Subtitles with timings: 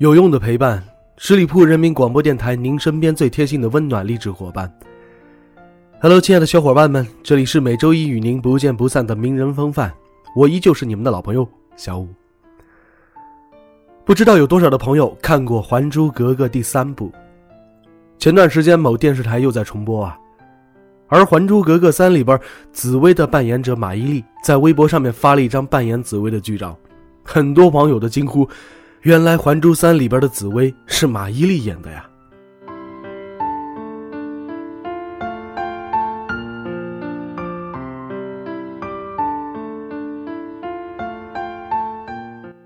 [0.00, 0.82] 有用的陪伴，
[1.18, 4.72] 十里铺人民广播电台，您身边最贴心的温暖励志伙伴。
[6.00, 9.92] Hello，亲爱的小伙伴们，这里是每周一与您不见不散的名人风范，
[10.34, 12.08] 我依旧是你们的老朋友小五。
[14.02, 17.12] 不知道有多少的朋友看过《还珠格格》第三部？
[18.18, 20.18] 前段时间某电视台又在重播啊。
[21.08, 22.40] 而《还珠格格三》里边，
[22.72, 26.74] 紫薇的扮演者马伊琍在微博上面发了一张扮演紫薇的剧照，
[27.22, 28.48] 很多网友的惊呼。
[29.02, 32.06] 原来《还珠三》里边的紫薇是马伊琍演的呀！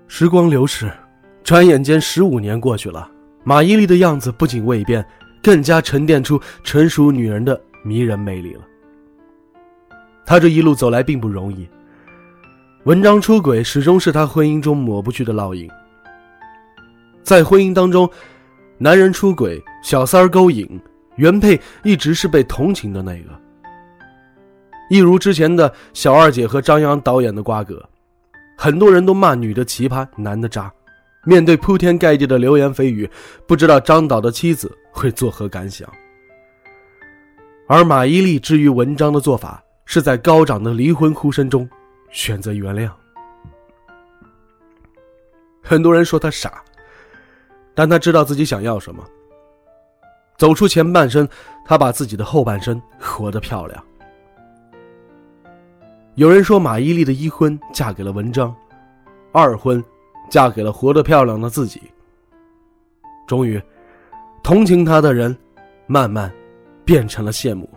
[0.09, 0.91] 时光流逝，
[1.41, 3.09] 转眼间十五年过去了，
[3.45, 5.05] 马伊琍的样子不仅未变，
[5.41, 8.61] 更加沉淀出成熟女人的迷人魅力了。
[10.25, 11.65] 她这一路走来并不容易，
[12.83, 15.69] 文章出轨始终是她婚姻中抹不去的烙印。
[17.25, 18.07] 在婚姻当中，
[18.77, 20.79] 男人出轨、小三儿勾引，
[21.15, 23.31] 原配一直是被同情的那个。
[24.91, 27.83] 一如之前的小二姐和张扬导演的瓜葛，
[28.55, 30.71] 很多人都骂女的奇葩，男的渣。
[31.23, 33.09] 面对铺天盖地的流言蜚语，
[33.47, 35.91] 不知道张导的妻子会作何感想。
[37.67, 41.67] 而马伊琍至于文章的做法，是在高涨的离婚呼声中
[42.11, 42.91] 选择原谅。
[45.63, 46.61] 很多人说他傻。
[47.75, 49.03] 但他知道自己想要什么。
[50.37, 51.27] 走出前半生，
[51.65, 53.83] 他把自己的后半生活得漂亮。
[56.15, 58.55] 有人说，马伊琍的一婚嫁给了文章，
[59.31, 59.83] 二婚
[60.29, 61.81] 嫁给了活得漂亮的自己。
[63.27, 63.61] 终于，
[64.41, 65.35] 同情她的人
[65.87, 66.31] 慢慢
[66.85, 67.69] 变成了羡慕，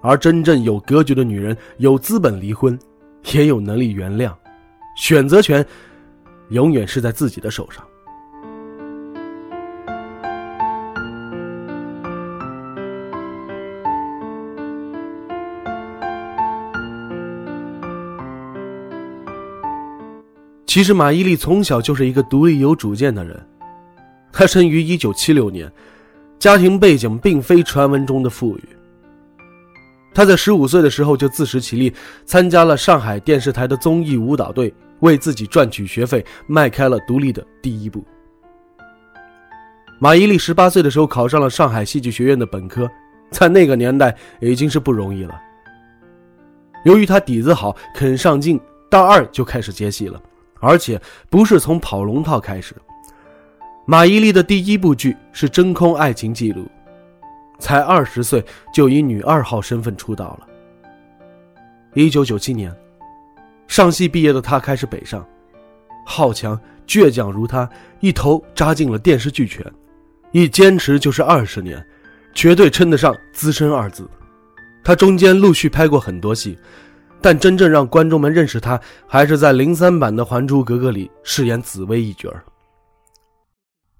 [0.00, 2.78] 而真正有格局的女人，有资本离婚，
[3.32, 4.32] 也有能力原谅，
[4.96, 5.66] 选择权
[6.50, 7.84] 永远是在自己的手上。
[20.72, 23.38] 其实马伊琍从小就是一个独立有主见的人，
[24.32, 25.70] 她生于一九七六年，
[26.38, 28.64] 家庭背景并非传闻中的富裕。
[30.14, 31.92] 她在十五岁的时候就自食其力，
[32.24, 38.02] 参加了上海电视台的综艺舞蹈队，为自己赚取学费，迈开了独立的第一步。
[39.98, 42.90] 马伊琍十八岁的时候考上了上海戏剧学院的本科，
[43.30, 45.38] 在那个年代已经是不容易了。
[46.86, 48.58] 由于她底子好，肯上进，
[48.88, 50.18] 大二就开始接戏了。
[50.62, 52.72] 而且不是从跑龙套开始，
[53.84, 56.70] 马伊琍的第一部剧是真空爱情记录，
[57.58, 60.46] 才二十岁就以女二号身份出道了。
[61.94, 62.72] 一九九七年，
[63.66, 65.26] 上戏毕业的她开始北上，
[66.06, 67.68] 好强倔强如她，
[67.98, 69.66] 一头扎进了电视剧圈，
[70.30, 71.84] 一坚持就是二十年，
[72.32, 74.08] 绝对称得上资深二字。
[74.84, 76.56] 她中间陆续拍过很多戏。
[77.22, 82.28] 但真正让观众们认识他，还是在零三版的《还珠格格》里饰演紫薇一角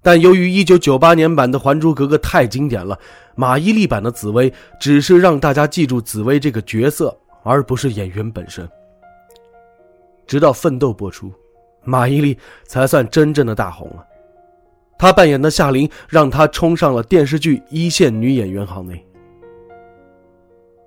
[0.01, 2.99] 但由于一九九八年版的《还珠格格》太经典了，
[3.35, 8.69] 马伊琍版的紫薇只是让大家记住紫薇这个角色，而不是演员本身。
[10.27, 11.31] 直到《奋斗》播出，
[11.85, 14.05] 马伊琍才算真正的大红了。
[14.97, 19.01] 她扮演的夏琳，让她冲上了电视剧一线女演员行列。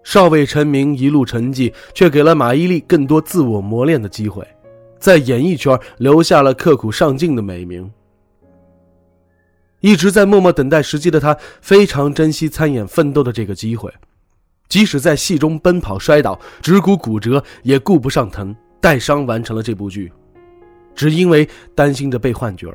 [0.07, 4.47] 尚未成名，一路沉寂，却给了马伊琍更多自我磨练的机会，
[5.01, 7.91] 在演艺圈留下了刻苦上进的美名。
[9.81, 13.93] 一直在默默等待时机的她，非常珍惜参演《奋斗》的这个机会，
[14.69, 20.13] 即使在戏中奔跑摔倒、指骨骨折，也顾不上疼，带伤完成了这部剧，
[20.95, 22.69] 只因为担心着被换角。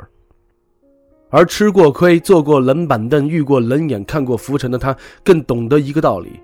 [1.30, 4.94] 而吃过亏、坐过冷板凳、遇过冷眼、看过浮沉的她，
[5.24, 6.38] 更懂得一个道理。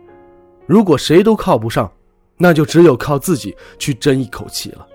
[0.68, 1.90] 如果谁都靠不上，
[2.38, 4.86] 那就只有靠自己去争一口气了。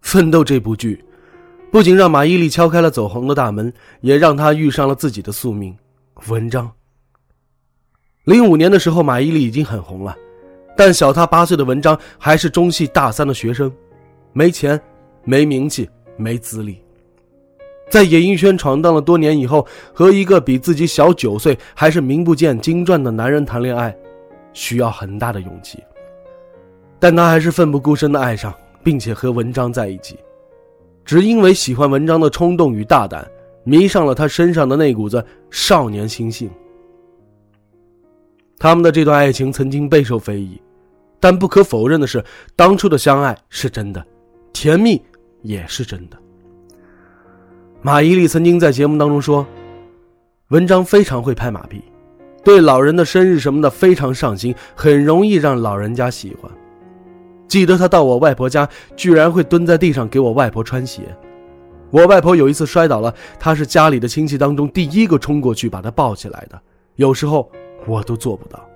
[0.00, 1.04] 奋斗这部剧，
[1.70, 3.70] 不仅让马伊琍敲开了走红的大门，
[4.00, 5.76] 也让她遇上了自己的宿命——
[6.28, 6.72] 文章。
[8.24, 10.16] 零五年的时候，马伊琍已经很红了，
[10.74, 13.70] 但小她八岁的文章还是中戏大三的学生，
[14.32, 14.80] 没钱，
[15.28, 15.86] 没名气，
[16.16, 16.82] 没资历，
[17.90, 23.94] 在演艺圈闯荡了多年以后，和一个比自己小九岁还是名不见经传的男人谈恋爱，
[24.54, 25.84] 需要很大的勇气。
[26.98, 30.18] 但他还是奋不顾身的爱上，并且和文章在一起，
[31.04, 33.30] 只因为喜欢文章的冲动与大胆，
[33.64, 36.48] 迷上了他身上的那股子少年心性。
[38.58, 40.58] 他们的这段爱情曾经备受非议，
[41.20, 42.24] 但不可否认的是，
[42.56, 44.02] 当初的相爱是真的，
[44.54, 45.00] 甜蜜
[45.42, 46.16] 也是真的。
[47.82, 49.46] 马伊琍曾经在节目当中说
[50.48, 51.82] ：“文章非常会拍马屁，
[52.44, 56.50] 对老人的生日什么的非常上心，很容易让老人家喜欢。
[57.46, 61.02] 记得他到我外婆家，居然会蹲在地上给我外婆穿鞋。
[61.90, 66.60] 我外婆有一次摔倒了，他是家里的亲戚当中第一个冲过去把她抱起来的。
[66.96, 67.50] 有时候。”
[67.86, 68.68] 我都做不到。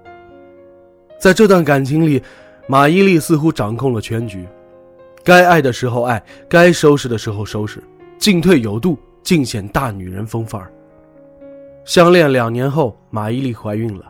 [1.18, 2.22] 在这段感情里，
[2.66, 4.46] 马伊琍似乎掌控了全局，
[5.24, 7.82] 该爱的时候爱，该收拾的时候收拾，
[8.18, 10.72] 进退有度，尽显大女人风范儿。
[11.84, 14.04] 相恋两年后，马伊琍怀孕了。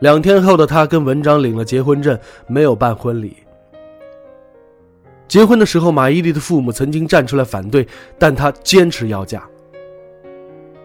[0.00, 3.36] 两天后的她跟文章领了结婚证，没有办婚礼。
[5.28, 7.86] 结婚的时候，马伊琍的父母曾经站出来反对，
[8.18, 9.42] 但她坚持要嫁。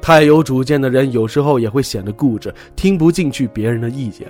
[0.01, 4.27] 太有主见的人，有时候也会显得固执，听不进去别人的意见。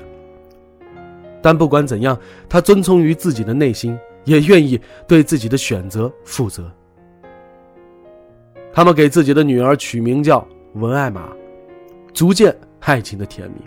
[1.41, 2.17] 但不管怎样，
[2.47, 6.69] 他遵从于自己的内心，也愿意对自己的选择负责。
[8.73, 11.29] 他们给自己的女儿取名叫文爱玛，
[12.13, 13.61] 足见爱情的甜蜜。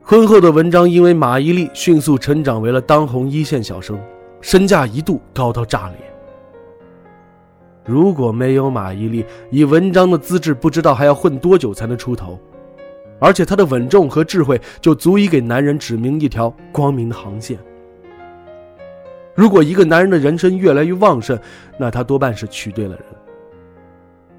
[0.00, 4.00] 婚后的文章因为马伊琍迅速成长为了当红一线小生，
[4.40, 5.96] 身价一度高到炸裂。
[7.84, 12.38] 如果没有马伊琍，以文章的资质，不知道还要混多久才能出头。
[13.18, 17.58] 而且她的稳重和智慧，就足以给男人指明一条光明的航线。
[19.40, 21.40] 如果一个男人的人生越来越旺盛，
[21.78, 23.04] 那他多半是娶对了人。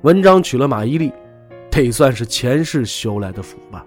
[0.03, 1.11] 文章娶了马伊琍，
[1.71, 3.83] 得算是前世修来的福吧。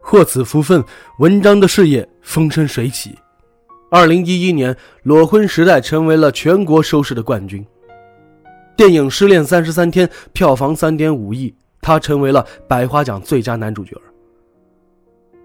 [0.00, 0.82] 获此福分，
[1.20, 3.16] 文章的事业风生水起。
[3.92, 4.74] 二零一一年，
[5.04, 7.64] 《裸婚时代》成为了全国收视的冠军。
[8.78, 14.00] 电影《失恋三十三天》票房三点五亿，他成为了百花奖最佳男主角。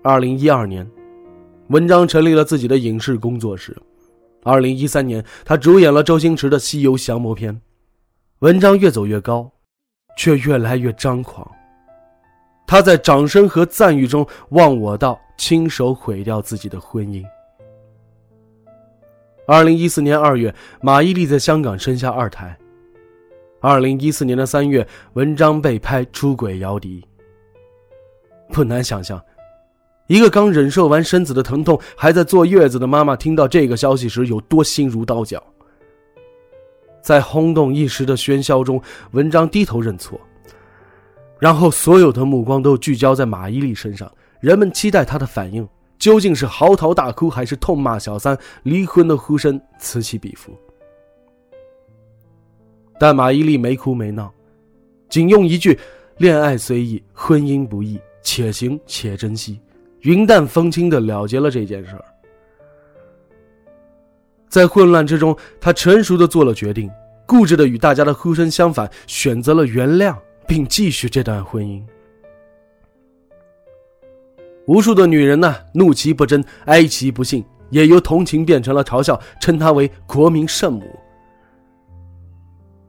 [0.04, 0.88] 二零一二年，
[1.70, 3.76] 文章成立了自己的影视工作室。
[4.44, 7.52] 二零一三年，他主演了周星驰的《西游降魔篇》。
[8.42, 9.52] 文章越走越高，
[10.16, 11.50] 却越来越张狂。
[12.68, 17.26] 他在掌声和赞誉中忘我道，亲手毁掉自己的婚姻。
[19.48, 20.54] 二零一四年二月，
[20.84, 22.56] 马伊琍在香港生下二胎。
[23.63, 27.01] 二零一四年的三月，文章被拍出轨姚笛。
[28.51, 29.19] 不难想象，
[30.07, 35.42] 一个刚忍受完身子的疼痛，还在坐月子的妈妈，听到这个消息时有多心如刀绞。
[37.01, 38.81] 在轰动一时的喧嚣中，
[39.12, 40.19] 文章低头认错。
[41.39, 44.12] 然后，所有的目光都聚焦在马伊琍身上，
[44.42, 45.65] 人们期待她的反应，
[45.98, 48.38] 究竟是嚎啕大哭，还是痛骂小三？
[48.63, 50.53] 离婚的呼声此起彼伏。
[53.03, 54.33] 但马伊琍没哭没闹，
[55.10, 55.77] 仅用一句
[56.19, 59.60] “恋爱虽易，婚姻不易，且行且珍惜”，
[60.03, 62.05] 云淡风轻的了结了这件事儿。
[64.48, 66.89] 在混乱之中，她成熟的做了决定，
[67.27, 70.15] 固执的与大家的呼声相反，选择了原谅。
[70.48, 71.83] 并继续这段婚姻。
[74.65, 81.00] 无数的女人呢，怒其不争，哀其不幸，也由同情变成了嘲笑，称她为国民圣母。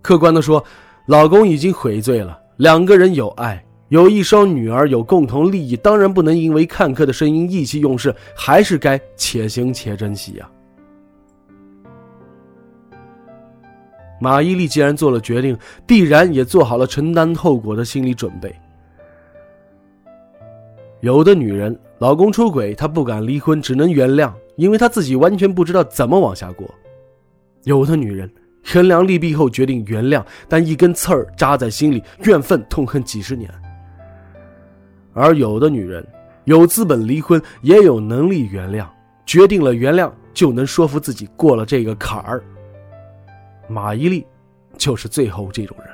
[0.04, 0.62] 客观的说，
[1.06, 10.46] 老公已经悔罪了，两个人有爱，有一双女儿，有共同利益，当然不能因为看客的声音意气用事，还是该且行且珍惜呀。
[14.20, 15.56] 马伊琍既然做了决定，
[15.86, 18.54] 必然也做好了承担后果的心理准备。
[21.00, 26.66] 有的女人，老公出轨，她不敢离婚，只能原谅，因为她自己完全不知道怎么往下过；
[27.62, 28.30] 有的女人，
[28.64, 33.48] 衡量利弊后决定原谅，但一根刺儿扎在心里，怨愤痛恨几十年；
[35.12, 36.04] 而有的女人，
[36.44, 38.86] 有资本离婚，也有能力原谅，
[39.26, 42.42] 决定了原谅，就能说服自己过了这个坎儿。
[43.68, 44.24] 马伊琍，
[44.76, 45.93] 就是最后这种人。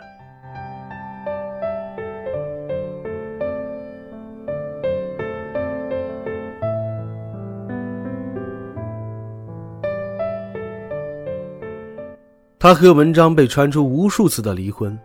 [12.62, 14.96] 他和文章被传出无数次的离婚，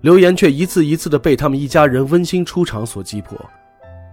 [0.00, 3.38] 流言却一次一次的被他们一家人温馨出场所击破。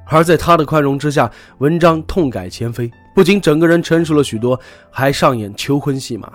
[0.08, 4.60] 而在他的宽容之下，文章痛改前非，不仅整个人成熟了许多，
[4.92, 6.34] 还上演求婚戏码。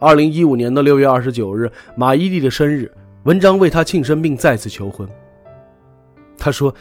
[0.00, 2.90] 二零一五年的六月二十九日，马伊琍的生日，
[3.24, 5.06] 文章为她庆生并再次求婚。
[6.38, 6.74] 他说：“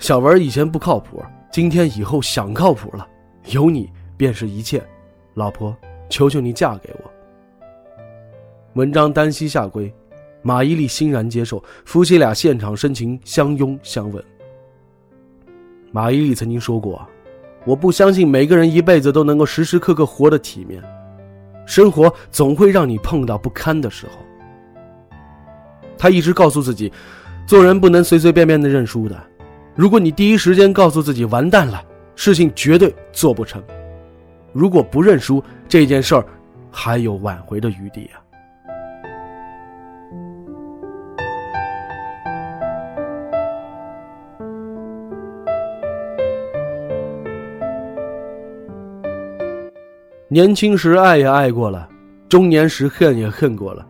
[0.00, 3.06] 小文以前不靠谱，今天以后想靠谱了，
[3.50, 4.82] 有你便是一切，
[5.34, 5.76] 老婆，
[6.08, 7.01] 求求你嫁给我。”
[8.74, 9.92] 文章单膝下跪，
[10.40, 14.24] 马伊琍欣然接受，夫妻俩现场深情相拥相吻。
[15.90, 17.06] 马伊琍曾经说过
[17.66, 20.82] ：“我不相信每个人一辈子都能够时时刻刻活得体面，
[21.66, 24.12] 生活总会让你碰到不堪的时候。”
[25.98, 26.90] 他一直告诉自己，
[27.46, 29.22] 做人不能随随便便的认输的。
[29.74, 31.84] 如果你第一时间告诉自己完蛋了，
[32.16, 33.62] 事情绝对做不成。
[34.50, 36.24] 如果不认输，这件事儿
[36.70, 38.21] 还有挽回的余地啊。
[50.32, 51.86] 年轻时爱也爱过了，
[52.26, 53.86] 中年时恨也恨过了，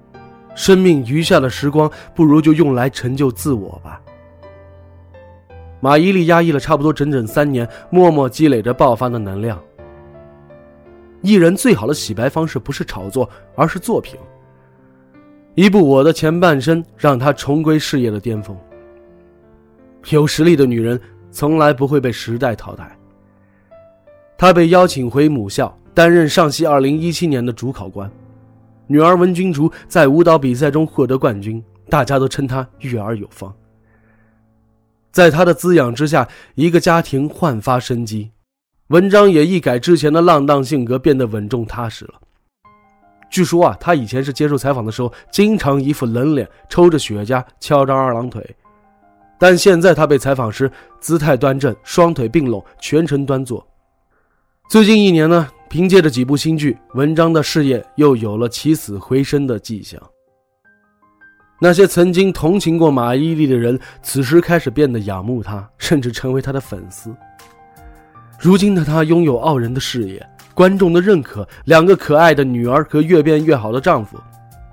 [0.56, 4.00] 生命余下的时光，不如就用来成就自我吧。
[5.78, 9.56] 马伊琍压抑了差不多整整三年，默默积累着爆发的能量。
[11.20, 14.18] 艺人最好的洗白方式不是炒作，而是作品。
[15.54, 18.58] 一部《我的前半生》让她重归事业的巅峰。
[20.08, 22.90] 有实力的女人从来不会被时代淘汰。
[24.36, 25.72] 她被邀请回母校。
[25.94, 28.10] 担任上戏2017年的主考官，
[28.86, 33.54] 女儿文君竹在舞蹈比赛中获得冠军，大家都称她育儿有方。
[35.10, 38.30] 在她的滋养之下，一个家庭焕发生机，
[38.86, 42.14] 文章也一改之前的浪荡性格，变得稳重踏实了。
[43.28, 48.56] 据说啊，他以前是接受采访的时候，经常一副冷脸，抽着雪茄，翘着二郎腿，
[49.38, 50.70] 但现在他被采访时，
[51.00, 53.66] 姿态端正，双腿并拢，全程端坐。
[54.68, 55.48] 最近一年呢？
[55.72, 59.98] 凭借着几部新剧，文章的事业又有了起死回生的迹象。
[61.58, 67.10] 那些曾经同情过马伊琍的人，此时开始变得仰慕她，甚至成为她的粉丝。
[68.38, 74.20] 如今的她拥有傲人的事业、观众的认可、两个可爱的女儿和越变越好的丈夫，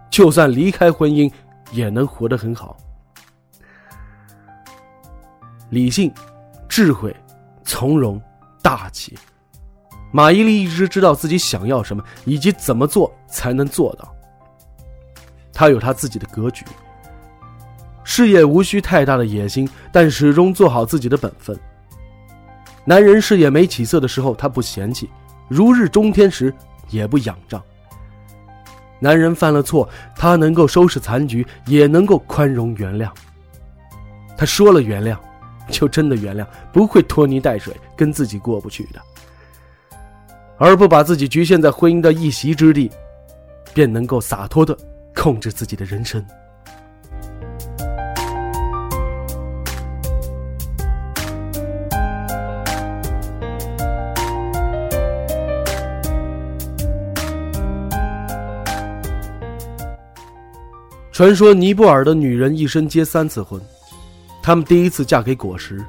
[0.10, 1.32] 就算离开婚姻，
[1.72, 2.76] 也能活得很好。
[5.70, 6.12] 理性、
[6.68, 7.16] 智慧、
[7.64, 8.22] 从容、
[8.62, 9.18] 大气。
[10.12, 14.14] 马伊琍一直知道自己想要什么，以及怎么做才能做到。
[15.54, 16.66] 她有她自己的格局，
[18.04, 21.58] 事业无需太大的野心，但始终做好自己的本分。
[22.86, 25.06] 男人事业没起色的时候，她不嫌弃；
[25.48, 26.52] 如日中天时，
[26.90, 27.62] 也不仰仗。
[29.00, 33.12] 男人犯了错，她能够收拾残局，也能够宽容原谅。
[34.36, 35.16] 她说了原谅，
[35.70, 39.00] 就真的原谅，不会拖泥带水，跟自己过不去的。
[40.62, 42.92] 而不把自己局限在婚姻的一席之地，
[43.74, 44.78] 便能够洒脱的
[45.16, 46.24] 控制自己的人生。
[61.14, 63.60] 传说尼泊尔的女人一生结三次婚，
[64.42, 65.82] 她们第一次嫁给果实，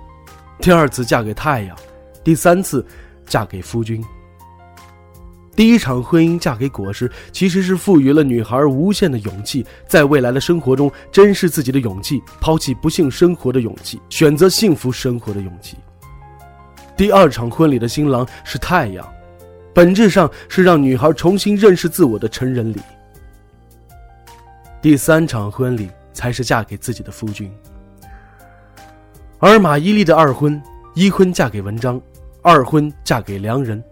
[0.61, 1.77] 第二次嫁给太阳，
[2.23, 2.85] 第三次
[3.27, 4.01] 嫁给夫君。
[5.61, 15.77] 第一场婚姻嫁给果实，其实是赋予了女孩无限的勇气，在未来的生活中珍视自己的勇气，抛弃不幸生活的勇气，选择幸福生活的勇气。
[16.97, 19.07] 第二场婚礼的新郎是太阳，
[19.75, 22.81] 本质上是让女孩重新认识自我的成人礼。
[24.81, 27.53] 第三场婚礼才是嫁给自己的夫君。
[29.39, 30.59] 而马伊琍的二婚，
[30.95, 32.01] 一婚嫁给文章，
[32.41, 33.85] 二婚嫁给良人，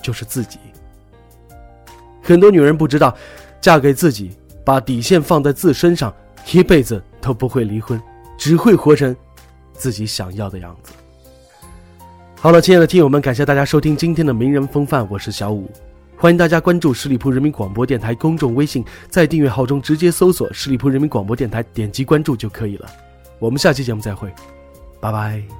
[0.00, 0.58] 就是自己。
[2.22, 3.16] 很多女人不知道，
[3.60, 4.30] 嫁给自己，
[4.64, 6.14] 把底线放在自身上，
[6.52, 8.00] 一辈子都不会离婚，
[8.38, 9.14] 只会活成
[9.72, 10.92] 自己想要的样子。
[12.36, 15.70] 好了，亲爱的听友们，感谢大家收听今天的名人风范，我是小五，
[16.16, 22.88] 欢迎大家关注十里铺人民广播电台公众微信，在订阅号中直接搜索十里铺人民广播电台，点击关注就可以了。
[23.38, 24.32] 我们下期节目再会，
[25.00, 25.59] 拜拜。